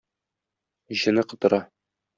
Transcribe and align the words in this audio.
Җене 1.03 1.27
котыра. 1.35 1.65